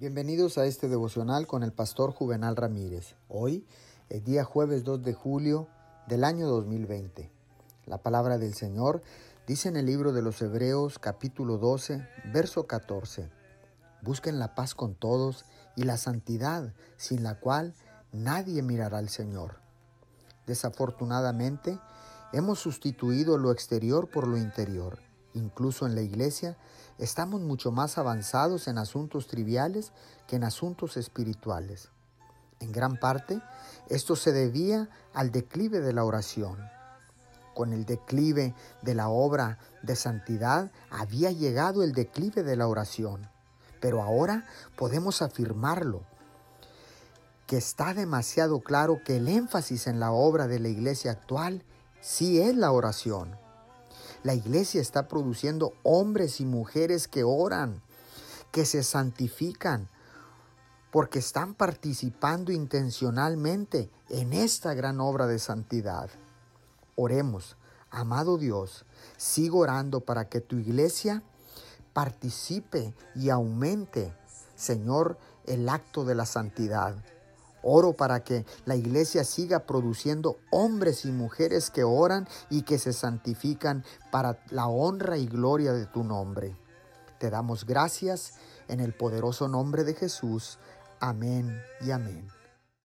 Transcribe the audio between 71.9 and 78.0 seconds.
participe y aumente, Señor, el acto de la santidad. Oro